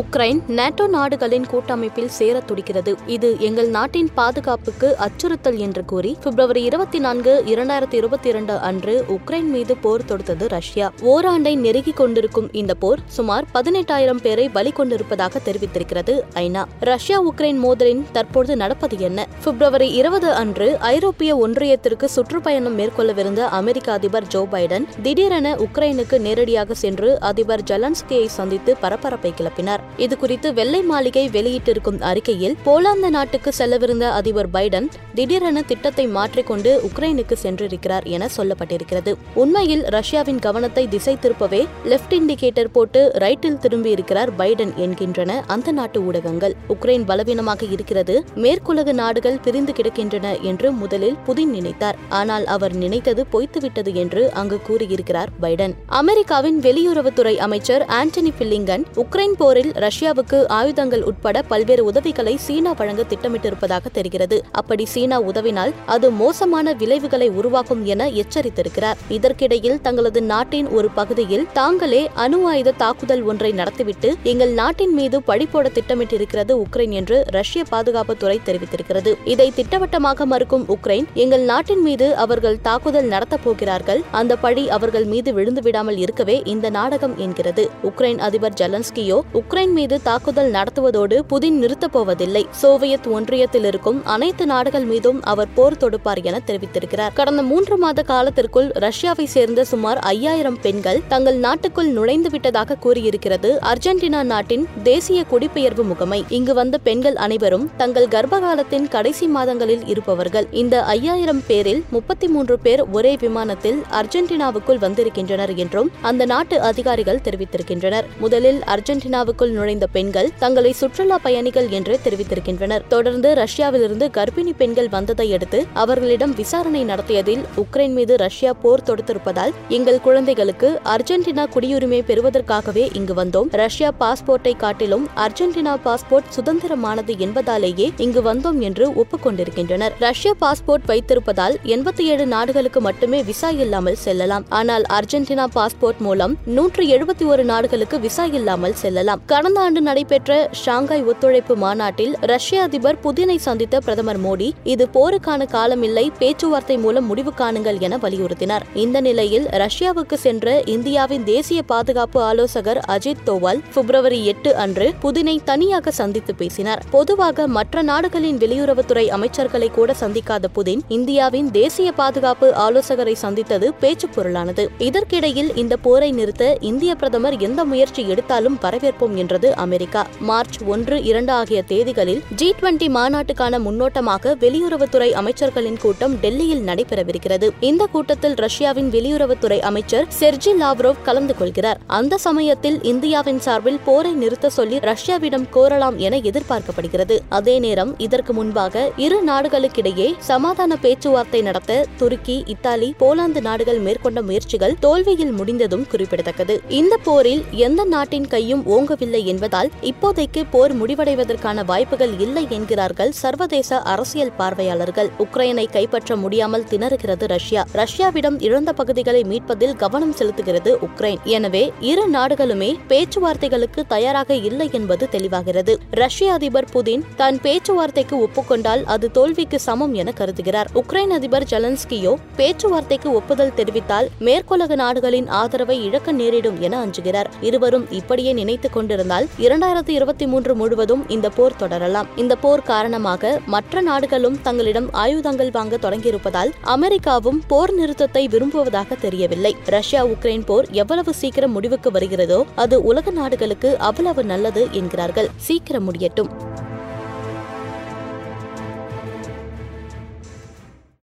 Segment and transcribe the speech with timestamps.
[0.00, 2.94] Ukraine NATO நாடுகளின் கூட்டமைப்பில் சேர துடிக்கிறது.
[3.06, 9.50] இது எங்கள் நாட்டின் பாதுகாப்புக்கு அச்சுறுத்தல் என்று கூறி பிப்ரவரி இருபத்தி நான்கு இரண்டாயிரத்தி இருபத்தி இரண்டு அன்று உக்ரைன்
[9.54, 10.92] மீது போர் தொடுத்தது ரஷ்யா.
[11.12, 16.64] ஓராண்டை நெருங்கிக் கொண்டிருக்கும் இந்த போர் சுமார் பதினெட்டாயிரம் பேரை பலி கொண்டிருப்பதாக தெரிவித்திருக்கிறது ஐநா.
[16.80, 19.28] ரஷ்யா உக்ரைன் மோதலின் தற்போது நடப்பது என்ன?
[19.44, 27.20] பிப்ரவரி இருபது அன்று ஐரோப்பிய ஒன்றியத்திற்கு சுற்றுப்பயணம் மேற்கொள்ளவிருந்த அமெரிக்க அதிபர் ஜோ பைடன் திடீரென உக்ரைனுக்கு நேரடியாக சென்று
[27.20, 29.82] அதிபர் ஜலன்ஸ்கியை சந்தித்து பரபரப்பை கிளப்பினார்.
[29.96, 37.36] இது குறித்து வெள்ளை மாளிகை வெளியிட்டிருக்கும் அறிக்கையில் போலாந்து நாட்டுக்கு செல்லவிருந்த அதிபர் பைடன் திடீரென திட்டத்தை மாற்றிக்கொண்டு உக்ரைனுக்கு
[37.42, 39.14] சென்றிருக்கிறார் என சொல்லப்பட்டிருக்கிறது.
[39.34, 46.56] உண்மையில் ரஷ்யாவின் கவனத்தை திசை திருப்பவே லெப்ட் இண்டிகேட்டர் போட்டு ரைட்டில் திரும்பியிருக்கிறார் பைடன் என்கின்றன அந்த நாட்டு ஊடகங்கள்.
[46.68, 51.98] உக்ரைன் பலவீனமாக இருக்கிறது மேற்குலக நாடுகள் பிரிந்து கிடக்கின்றன என்று முதலில் புதின் நினைத்தார்.
[52.08, 55.74] ஆனால் அவர் நினைத்தது பொய்த்துவிட்டது என்று அங்கு கூறியிருக்கிறார் பைடன்.
[55.86, 63.90] அமெரிக்காவின் வெளியுறவுத்துறை அமைச்சர் ஆண்டனி பில்லிங்கன் உக்ரைன் போரில் ரஷ்யாவுக்கு ஆயுதங்கள் உட்பட பல்வேறு உதவிகளை சீனா வழங்க திட்டமிட்டிருப்பதாக
[63.92, 64.44] தெரிகிறது.
[64.50, 68.94] அப்படி சீனா உதவினால் அது மோசமான விளைவுகளை உருவாக்கும் என எச்சரித்திருக்கிறார்.
[69.08, 75.66] இதற்கிடையில் தங்களது நாட்டின் ஒரு பகுதியில் தாங்களே அணு ஆயுத தாக்குதல் ஒன்றை நடத்திவிட்டு எங்கள் நாட்டின் மீது பழிப்போட
[75.78, 79.14] திட்டமிட்டிருக்கிறது உக்ரைன் என்று ரஷ்ய பாதுகாப்புத்துறை தெரிவித்திருக்கிறது.
[79.24, 84.02] இதை திட்டவட்டமாக மறுக்கும் உக்ரைன் எங்கள் நாட்டின் மீது அவர்கள் தாக்குதல் நடத்தப் போகிறார்கள்.
[84.10, 87.70] அந்த பழி அவர்கள் மீது விழுந்து விடாமல் இருக்கவே இந்த நாடகம் என்கிறது.
[87.82, 94.84] உக்ரைன் அதிபர் ஜலன்ஸ்கியோ உக்ரைன் மீது தாக்குதல் நடத்துவதோடு புதின் நிறுத்தப் போவதில்லை சோவியத் ஒன்றியத்தில் இருக்கும் அனைத்து நாடுகள்
[94.84, 97.10] மீதும் அவர் போர் தொடுப்பார் என தெரிவித்திருக்கிறார்.
[97.14, 104.22] கடந்த மூன்று மாத காலத்திற்குள் ரஷ்யாவை சேர்ந்த சுமார் ஐயாயிரம் பெண்கள் தங்கள் நாட்டுக்குள் நுழைந்து விட்டதாக கூறியிருக்கிறது அர்ஜென்டினா
[104.22, 106.24] நாட்டின் தேசிய குடிபெயர்வு முகமை.
[106.28, 110.46] இங்கு வந்த பெண்கள் அனைவரும் தங்கள் கர்ப்பகாலத்தின் கடைசி மாதங்களில் இருப்பவர்கள்.
[110.50, 118.04] இந்த ஐயாயிரம் பேரில் முப்பத்தி மூன்று பேர் ஒரே விமானத்தில் அர்ஜென்டினாவுக்குள் வந்திருக்கின்றனர் என்றும் அந்த நாட்டு அதிகாரிகள் தெரிவித்திருக்கின்றனர்.
[118.18, 122.86] முதலில் அர்ஜென்டினாவுக்குள் நுழைந்த பெண்கள் தங்களை சுற்றுலா பயணிகள் என்று தெரிவித்திருக்கின்றனர்.
[122.88, 130.00] தொடர்ந்து ரஷ்யாவிலிருந்து கர்ப்பிணி பெண்கள் வந்ததை அடுத்து அவர்களிடம் விசாரணை நடத்தியதில் உக்ரைன் மீது ரஷ்யா போர் தொடுத்திருப்பதால் எங்கள்
[130.00, 133.48] குழந்தைகளுக்கு அர்ஜென்டினா குடியுரிமை பெறுவதற்காகவே இங்கு வந்தோம்.
[133.62, 139.94] ரஷ்யா பாஸ்போர்ட்டை காட்டிலும் அர்ஜென்டினா பாஸ்போர்ட் சுதந்திரமானது என்பதாலேயே இங்கு வந்தோம் என்று ஒப்புக்கொண்டிருக்கின்றனர்.
[139.98, 144.46] ரஷ்ய பாஸ்போர்ட் வைத்திருப்பதால் எண்பத்தி ஏழு நாடுகளுக்கு மட்டுமே விசா இல்லாமல் செல்லலாம்.
[144.60, 149.22] ஆனால் அர்ஜென்டினா பாஸ்போர்ட் மூலம் நூற்று எழுபத்தி ஒரு நாடுகளுக்கு விசா இல்லாமல் செல்லலாம்.
[149.44, 156.04] கடந்த ஆண்டு நடைபெற்ற ஷாங்காய் ஒத்துழைப்பு மாநாட்டில் ரஷ்ய அதிபர் புதினை சந்தித்த பிரதமர் மோடி இது போருக்கான காலமில்லை
[156.18, 158.64] பேச்சுவார்த்தை மூலம் முடிவு காணுங்கள் என வலியுறுத்தினார்.
[158.74, 165.90] இந்த நிலையில் ரஷ்யாவுக்கு சென்ற இந்தியாவின் தேசிய பாதுகாப்பு ஆலோசகர் அஜித் தோவால் பிப்ரவரி எட்டு அன்று புதினை தனியாக
[165.90, 166.82] சந்தித்து பேசினார்.
[166.90, 174.66] பொதுவாக மற்ற நாடுகளின் வெளியுறவுத்துறை அமைச்சர்களை கூட சந்திக்காத புதின் இந்தியாவின் தேசிய பாதுகாப்பு ஆலோசகரை சந்தித்தது பேச்சு பொருளானது.
[174.78, 180.00] இதற்கிடையில் இந்த போரை நிறுத்த இந்திய பிரதமர் எந்த முயற்சி எடுத்தாலும் வரவேற்போம் என்றது அமெரிக்கா.
[180.28, 187.48] மார்ச் ஒன்று இரண்டு ஆகிய தேதிகளில் ஜி டுவெண்டி மாநாட்டுக்கான முன்னோட்டமாக வெளியுறவுத்துறை அமைச்சர்களின் கூட்டம் டெல்லியில் நடைபெறவிருக்கிறது.
[187.60, 191.78] இந்த கூட்டத்தில் ரஷ்யாவின் வெளியுறவுத்துறை அமைச்சர் செர்ஜி லாவ்ரோவ் கலந்து கொள்கிறார்.
[191.98, 197.18] அந்த சமயத்தில் இந்தியாவின் சார்பில் போரை நிறுத்த சொல்லி ரஷ்யாவிடம் கோரலாம் என எதிர்பார்க்கப்படுகிறது.
[197.38, 204.78] அதே நேரம் இதற்கு முன்பாக இரு நாடுகளுக்கிடையே சமாதான பேச்சுவார்த்தை நடத்த துருக்கி இத்தாலி போலாந்து நாடுகள் மேற்கொண்ட முயற்சிகள்
[204.80, 206.56] தோல்வியில் முடிந்ததும் குறிப்பிடத்தக்கது.
[206.80, 214.32] இந்த போரில் எந்த நாட்டின் கையும் ஓங்கவில்லை என்பதால் இப்போதைக்கு போர் முடிவடைவதற்கான வாய்ப்புகள் இல்லை என்கிறார்கள் சர்வதேச அரசியல்
[214.32, 215.10] பார்வையாளர்கள்.
[215.18, 217.66] உக்ரைனை கைப்பற்ற முடியாமல் திணறுகிறது ரஷ்யா.
[217.74, 221.22] ரஷ்யாவிடம் இழந்த பகுதிகளை மீட்பதில் கவனம் செலுத்துகிறது உக்ரைன்.
[221.24, 225.76] எனவே இரு நாடுகளுமே பேச்சுவார்த்தைகளுக்கு தயாராக இல்லை என்பது தெளிவாகிறது.
[225.90, 230.66] ரஷ்ய அதிபர் புதின் தான் பேச்சுவார்த்தைக்கு ஒப்புக்கொண்டால் அது தோல்விக்கு சமம் என கருதுகிறார்.
[230.74, 237.26] உக்ரைன் அதிபர் ஜெலன்ஸ்கியோ பேச்சுவார்த்தைக்கு ஒப்புதல் தெரிவித்தால் மேற்குலக நாடுகளின் ஆதரவை இழக்க நேரிடும் என அஞ்சுகிறார்.
[237.40, 238.72] இருவரும் இப்படியே நினைத்துக்
[239.04, 242.08] கொண்டிருந்தால் இரண்டாயிரத்தி இருபத்தி மூன்று முழுவதும் இந்த போர் தொடரலாம்.
[242.16, 249.56] இந்த போர் காரணமாக மற்ற நாடுகளும் தங்களிடம் ஆயுதங்கள் வாங்க தொடங்கியிருப்பதால் அமெரிக்காவும் போர் நிறுத்தத்தை விரும்புவதாக தெரியவில்லை.
[249.66, 255.30] ரஷ்யா உக்ரைன் போர் எவ்வளவு சீக்கிரம் முடிவுக்கு வருகிறதோ அது உலக நாடுகளுக்கு அவ்வளவு நல்லது என்கிறார்கள்.
[255.36, 256.43] சீக்கிரம் முடியட்டும்.